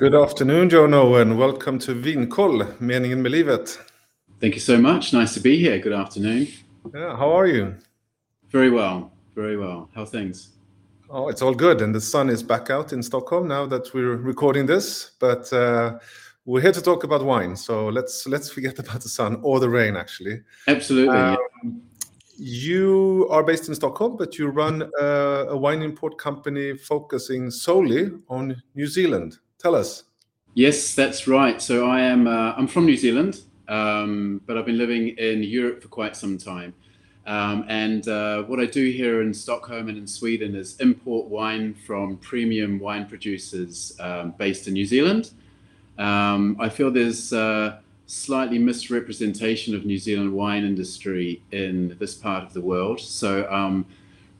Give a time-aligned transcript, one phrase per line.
[0.00, 3.78] Good afternoon, Jono, and welcome to Vinkoll, Meningen med vinet.
[4.40, 5.12] Thank you so much.
[5.12, 5.78] Nice to be here.
[5.78, 6.46] Good afternoon.
[6.94, 7.74] Yeah, how are you?
[8.50, 9.12] Very well.
[9.34, 9.90] Very well.
[9.94, 10.56] How are things?
[11.10, 14.16] Oh, it's all good, and the sun is back out in Stockholm now that we're
[14.16, 15.10] recording this.
[15.20, 15.98] But uh,
[16.46, 19.68] we're here to talk about wine, so let's let's forget about the sun or the
[19.68, 20.40] rain, actually.
[20.66, 21.14] Absolutely.
[21.14, 21.36] yeah.
[21.62, 21.82] Um,
[22.38, 25.04] you are based in Stockholm, but you run a,
[25.50, 29.40] a wine import company focusing solely on New Zealand.
[29.60, 30.04] Tell us.
[30.54, 31.60] Yes, that's right.
[31.60, 32.26] So I am.
[32.26, 36.38] Uh, I'm from New Zealand, um, but I've been living in Europe for quite some
[36.38, 36.72] time.
[37.26, 41.74] Um, and uh, what I do here in Stockholm and in Sweden is import wine
[41.74, 45.32] from premium wine producers um, based in New Zealand.
[45.98, 52.42] Um, I feel there's uh, slightly misrepresentation of New Zealand wine industry in this part
[52.42, 52.98] of the world.
[52.98, 53.44] So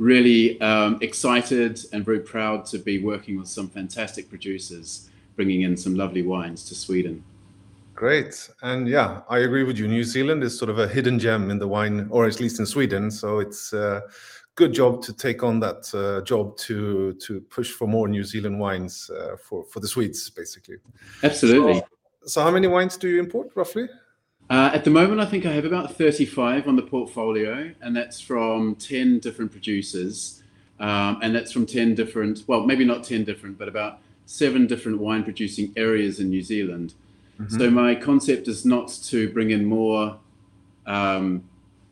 [0.00, 5.09] really um, excited and very proud to be working with some fantastic producers
[5.40, 7.24] bringing in some lovely wines to Sweden.
[7.94, 8.50] Great.
[8.60, 9.88] And yeah, I agree with you.
[9.88, 12.66] New Zealand is sort of a hidden gem in the wine, or at least in
[12.66, 13.10] Sweden.
[13.10, 14.02] So it's a
[14.54, 18.60] good job to take on that uh, job to to push for more New Zealand
[18.60, 20.76] wines uh, for for the Swedes, basically.
[21.22, 21.76] Absolutely.
[21.80, 21.86] So,
[22.26, 23.88] so how many wines do you import roughly?
[24.50, 28.20] Uh, at the moment, I think I have about 35 on the portfolio, and that's
[28.20, 30.42] from 10 different producers.
[30.80, 34.96] Um, and that's from 10 different, well, maybe not 10 different, but about seven different
[34.98, 36.94] wine producing areas in New Zealand.
[37.40, 37.58] Mm-hmm.
[37.58, 40.16] So my concept is not to bring in more
[40.86, 41.42] um,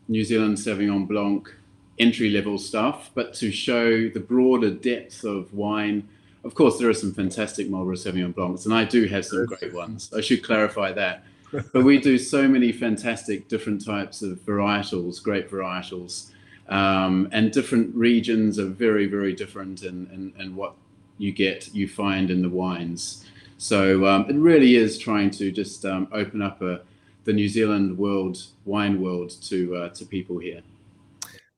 [0.07, 1.53] New Zealand Sauvignon Blanc
[1.99, 6.09] entry level stuff, but to show the broader depth of wine.
[6.45, 9.75] Of course, there are some fantastic Marlborough Sauvignon Blancs, and I do have some great
[9.75, 10.09] ones.
[10.17, 11.25] I should clarify that.
[11.73, 16.31] but we do so many fantastic different types of varietals, great varietals,
[16.69, 20.75] um, and different regions are very, very different in, in, in what
[21.19, 23.25] you get, you find in the wines.
[23.59, 26.81] So um, it really is trying to just um, open up a,
[27.25, 30.63] the New Zealand world, wine world, to uh, to people here.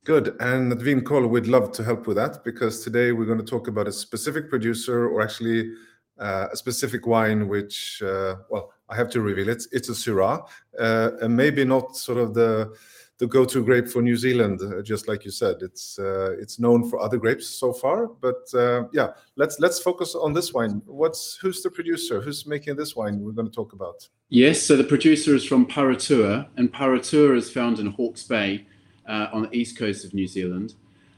[0.04, 0.34] Good.
[0.40, 3.68] And at Vinkoll, we'd love to help with that because today we're going to talk
[3.68, 5.74] about a specific producer or actually
[6.18, 9.62] uh, a specific wine, which, uh, well, I have to reveal it.
[9.72, 12.74] It's a Syrah, uh, and maybe not sort of the
[13.20, 15.56] the go-to grape for New Zealand, uh, just like you said.
[15.60, 20.14] It's uh, it's known for other grapes so far, but uh, yeah, let's let's focus
[20.14, 20.80] on this wine.
[20.86, 22.22] What's who's the producer?
[22.22, 23.20] Who's making this wine?
[23.20, 24.08] We're going to talk about.
[24.30, 28.66] Yes, so the producer is from Paritua, and Paritua is found in Hawke's Bay
[29.06, 30.74] uh, on the east coast of New Zealand.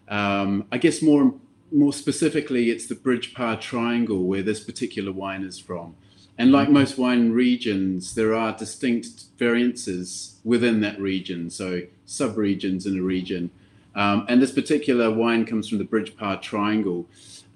[0.09, 1.33] Um, I guess more
[1.71, 5.95] more specifically, it's the Bridge Pā Triangle where this particular wine is from.
[6.39, 12.99] And like most wine regions, there are distinct variances within that region, so sub-regions in
[12.99, 13.51] a region.
[13.95, 17.07] Um, and this particular wine comes from the Bridge Pā Triangle,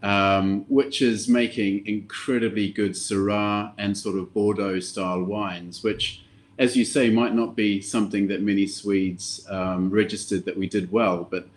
[0.02, 6.22] um, which is making incredibly good Syrah and sort of Bordeaux style wines, which
[6.58, 10.90] as you say, might not be something that many Swedes um, registered that we did
[10.90, 11.48] well, but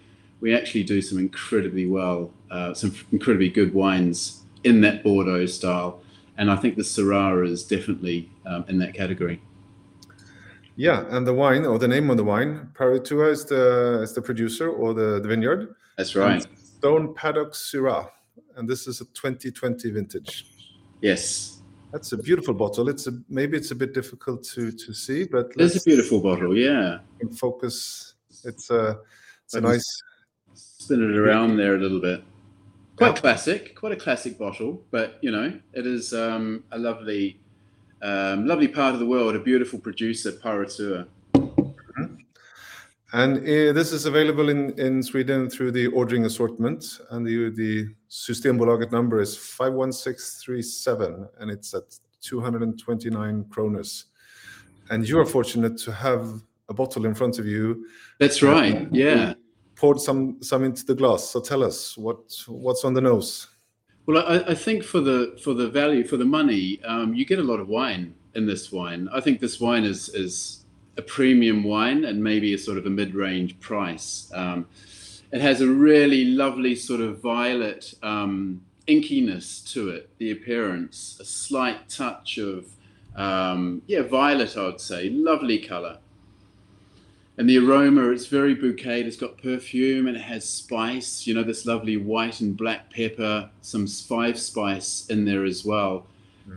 [0.42, 6.02] we actually do some incredibly well, uh, some incredibly good wines in that Bordeaux style.
[6.40, 9.42] And I think the Syrah is definitely um, in that category.
[10.78, 14.22] Yeah, and the wine or the name of the wine, Paritua is the is the
[14.22, 15.76] producer or the, the vineyard.
[15.98, 16.46] That's right.
[16.46, 18.10] And Stone Paddock Syrah,
[18.56, 20.46] and this is a 2020 vintage.
[21.02, 21.60] Yes,
[21.92, 22.88] that's a beautiful bottle.
[22.88, 26.56] It's a maybe it's a bit difficult to to see, but it's a beautiful bottle.
[26.56, 27.00] Yeah.
[27.38, 28.14] focus.
[28.46, 29.00] It's a
[29.44, 29.84] it's a nice.
[30.54, 32.24] Spin it around there a little bit.
[33.00, 33.22] Quite yeah.
[33.22, 37.40] classic, quite a classic bottle, but you know it is um, a lovely,
[38.02, 39.38] um, lovely part of the world.
[39.38, 41.08] A beautiful producer, Paritua.
[43.14, 47.88] And uh, this is available in, in Sweden through the ordering assortment, and the the
[48.10, 54.04] Systembolaget number is 51637, and it's at 229 kroners.
[54.90, 57.88] And you are fortunate to have a bottle in front of you.
[58.20, 58.90] That's right.
[58.92, 59.36] Yeah.
[59.80, 61.30] Poured some some into the glass.
[61.30, 63.48] So tell us what what's on the nose.
[64.06, 67.40] Well, I, I think for the for the value for the money, um, you get
[67.40, 69.08] a lot of wine in this wine.
[69.14, 70.66] I think this wine is is
[70.98, 74.30] a premium wine and maybe a sort of a mid-range price.
[74.34, 74.68] Um,
[75.32, 81.26] it has a really lovely sort of violet um, inkiness to it, the appearance, a
[81.26, 82.66] slight touch of,
[83.16, 86.00] um, yeah, violet, I would say, lovely color.
[87.40, 89.00] And the aroma, it's very bouquet.
[89.00, 93.50] It's got perfume and it has spice, you know, this lovely white and black pepper,
[93.62, 96.06] some five spice in there as well.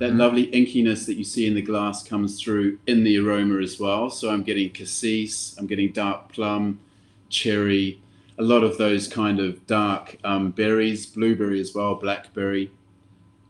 [0.00, 0.18] That mm-hmm.
[0.18, 4.10] lovely inkiness that you see in the glass comes through in the aroma as well.
[4.10, 6.80] So I'm getting cassis, I'm getting dark plum,
[7.28, 8.02] cherry,
[8.38, 12.72] a lot of those kind of dark um, berries, blueberry as well, blackberry.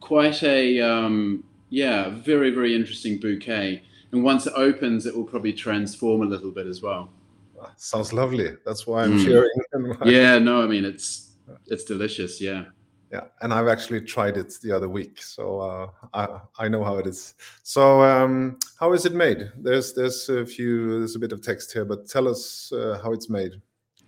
[0.00, 3.84] Quite a um, Yeah, very very interesting bouquet.
[4.10, 7.08] And once it opens, it will probably transform a little bit as well.
[7.76, 8.52] Sounds lovely.
[8.64, 9.24] That's why I'm mm.
[9.24, 9.50] sharing.
[10.04, 11.32] Yeah, no, I mean it's
[11.66, 12.40] it's delicious.
[12.40, 12.64] Yeah.
[13.12, 16.96] Yeah, and I've actually tried it the other week, so uh, I I know how
[16.96, 17.34] it is.
[17.62, 19.52] So um, how is it made?
[19.58, 23.12] There's there's a few there's a bit of text here, but tell us uh, how
[23.12, 23.60] it's made.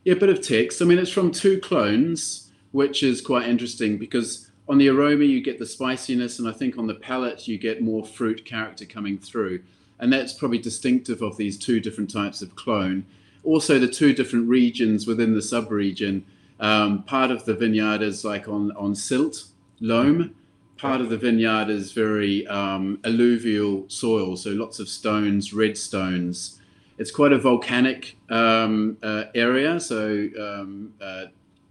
[0.05, 0.81] Yeah, a bit of text.
[0.81, 5.43] I mean, it's from two clones, which is quite interesting because on the aroma you
[5.43, 9.19] get the spiciness, and I think on the palate you get more fruit character coming
[9.19, 9.63] through,
[9.99, 13.05] and that's probably distinctive of these two different types of clone.
[13.45, 16.25] Also, the two different regions within the sub-region
[16.61, 19.45] um, part of the vineyard is like on, on silt,
[19.81, 20.35] loam.
[20.77, 26.61] Part of the vineyard is very um, alluvial soil, so lots of stones, red stones.
[26.99, 31.27] It's quite a volcanic um, uh, area, so um, uh,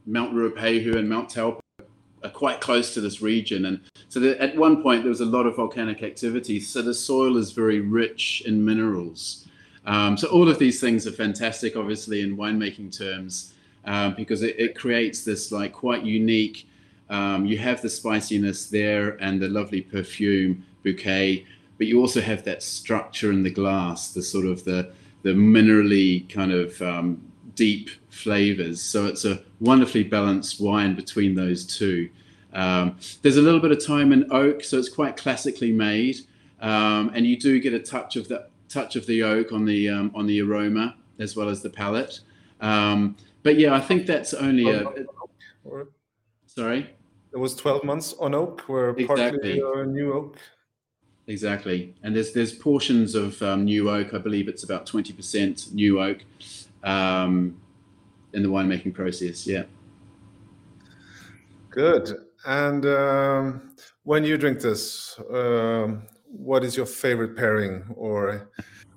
[0.05, 1.61] Mount Ruapehu and Mount Taupo
[2.23, 3.65] are quite close to this region.
[3.65, 6.59] And so the, at one point, there was a lot of volcanic activity.
[6.59, 9.47] So the soil is very rich in minerals.
[9.85, 13.53] Um, so all of these things are fantastic, obviously, in winemaking terms
[13.85, 16.67] um, because it, it, creates this like quite unique.
[17.09, 21.45] Um, you have the spiciness there and the lovely perfume bouquet,
[21.77, 24.91] but you also have that structure in the glass, the sort of the
[25.23, 27.21] the minerally kind of um,
[27.55, 28.81] deep flavors.
[28.81, 32.09] So it's a wonderfully balanced wine between those two.
[32.53, 36.17] Um, there's a little bit of time in oak, so it's quite classically made,
[36.61, 39.89] um, and you do get a touch of the touch of the oak on the
[39.89, 42.19] um, on the aroma as well as the palate.
[42.61, 44.87] Um, but yeah, I think that's only a.
[45.63, 45.87] Or,
[46.45, 46.89] sorry.
[47.33, 49.59] It was twelve months on oak, where exactly.
[49.59, 50.37] partly uh, new oak.
[51.27, 54.13] Exactly, and there's there's portions of um, new oak.
[54.13, 56.19] I believe it's about twenty percent new oak
[56.83, 57.55] um,
[58.33, 59.47] in the winemaking process.
[59.47, 59.63] Yeah.
[61.69, 62.17] Good.
[62.45, 66.03] And um, when you drink this, um,
[66.33, 68.49] what is your favorite pairing, or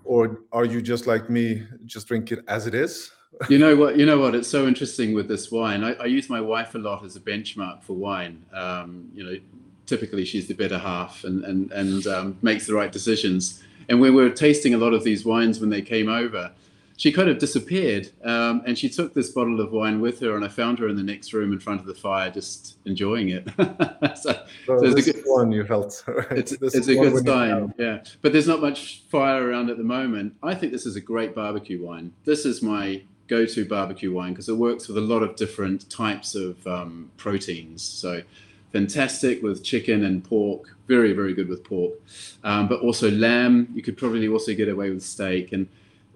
[0.05, 3.13] or are you just like me, just drink it as it is?
[3.51, 3.97] you know what?
[3.97, 4.35] You know what?
[4.35, 5.85] It's so interesting with this wine.
[5.85, 8.43] I, I use my wife a lot as a benchmark for wine.
[8.55, 9.37] Um, you know,
[9.85, 13.63] typically she's the better half and and and um, makes the right decisions.
[13.89, 16.51] And we were tasting a lot of these wines when they came over,
[16.97, 18.11] she kind of disappeared.
[18.25, 20.97] Um, and she took this bottle of wine with her, and I found her in
[20.97, 23.49] the next room in front of the fire, just enjoying it.
[24.17, 26.03] so, so, so it's a good one you felt.
[26.07, 26.27] Right?
[26.37, 28.03] It's, it's a good sign, yeah.
[28.23, 30.35] But there's not much fire around at the moment.
[30.43, 32.13] I think this is a great barbecue wine.
[32.25, 36.35] This is my go-to barbecue wine because it works with a lot of different types
[36.35, 37.83] of um, proteins.
[37.83, 38.23] So
[38.73, 41.95] fantastic with chicken and pork, very very good with pork,
[42.45, 43.69] um, but also lamb.
[43.75, 45.67] You could probably also get away with steak and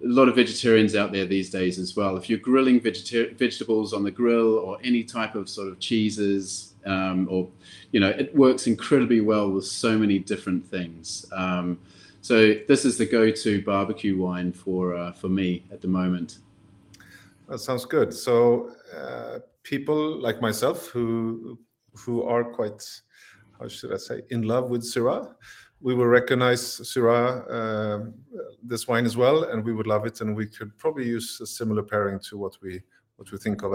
[0.03, 2.17] a lot of vegetarians out there these days as well.
[2.17, 6.73] If you're grilling vegeta- vegetables on the grill or any type of sort of cheeses,
[6.85, 7.47] um, or
[7.91, 11.25] you know, it works incredibly well with so many different things.
[11.31, 11.79] Um,
[12.21, 16.39] so this is the go-to barbecue wine for uh, for me at the moment.
[17.47, 18.13] That sounds good.
[18.13, 21.59] So uh, people like myself who
[21.95, 22.83] who are quite
[23.59, 25.33] how should I say in love with Syrah,
[25.81, 28.09] we will recognize Syrah uh,
[28.63, 30.21] this wine as well, and we would love it.
[30.21, 32.81] And we could probably use a similar pairing to what we
[33.17, 33.73] what we think of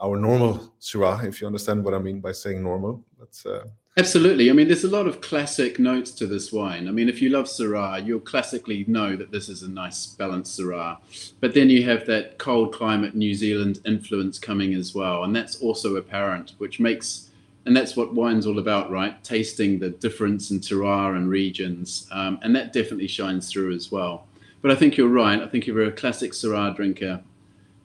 [0.00, 3.04] our normal Syrah, if you understand what I mean by saying normal.
[3.18, 3.64] That's uh,
[3.96, 4.50] Absolutely.
[4.50, 6.88] I mean, there's a lot of classic notes to this wine.
[6.88, 10.58] I mean, if you love Syrah, you'll classically know that this is a nice balanced
[10.58, 10.98] Syrah.
[11.38, 15.22] But then you have that cold climate New Zealand influence coming as well.
[15.22, 17.30] And that's also apparent, which makes,
[17.66, 19.22] and that's what wine's all about, right?
[19.24, 22.06] Tasting the difference in terroir and regions.
[22.12, 24.26] Um, and that definitely shines through as well.
[24.60, 25.40] But I think you're right.
[25.40, 27.22] I think if you're a classic Syrah drinker,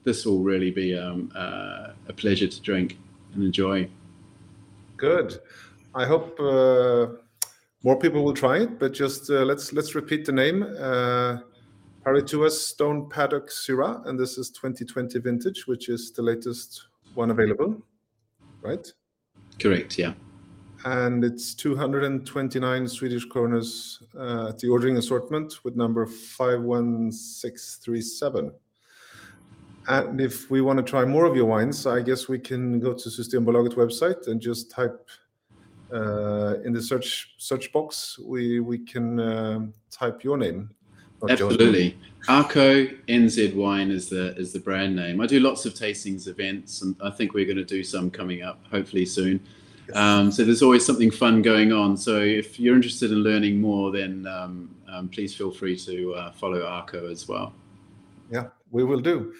[0.04, 2.98] this will really be um, uh, a pleasure to drink
[3.34, 3.88] and enjoy.
[4.96, 5.40] Good.
[5.94, 7.06] I hope uh,
[7.82, 10.62] more people will try it, but just uh, let's let's repeat the name.
[10.62, 11.38] Uh,
[12.04, 17.82] Parituas Stone Paddock Syrah, and this is 2020 vintage, which is the latest one available,
[18.62, 18.90] right?
[19.60, 19.98] Correct.
[19.98, 20.14] Yeah.
[20.84, 28.52] And it's 229 Swedish kroners uh, at the ordering assortment with number 51637.
[29.88, 32.94] And if we want to try more of your wines, I guess we can go
[32.94, 35.08] to Systembolaget website and just type
[35.92, 39.58] uh, in the search search box, we we can uh,
[39.90, 40.70] type your name.
[41.28, 41.98] Absolutely,
[42.28, 45.20] AKO NZ Wine is the is the brand name.
[45.20, 48.42] I do lots of tastings events, and I think we're going to do some coming
[48.42, 49.40] up, hopefully soon.
[49.94, 51.96] Um, so there's always something fun going on.
[51.96, 56.32] So if you're interested in learning more, then um, um, please feel free to uh,
[56.32, 57.54] follow Arco as well.
[58.30, 59.34] Yeah, we will do.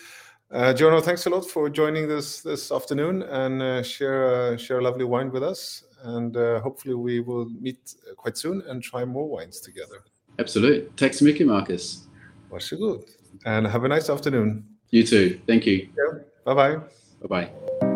[0.51, 4.81] Uh, Jono, thanks a lot for joining this this afternoon and uh, share uh, share
[4.81, 5.85] a lovely wine with us.
[6.03, 10.03] And uh, hopefully we will meet quite soon and try more wines together.
[10.39, 10.83] Absolutely.
[10.97, 12.09] Tack så mycket, Marcus.
[12.51, 13.03] Varsågod.
[13.47, 14.65] And have a nice afternoon.
[14.91, 15.39] You too.
[15.47, 15.77] Thank you.
[15.77, 16.25] Yeah.
[16.45, 16.81] Bye bye.
[17.21, 17.90] Bye bye.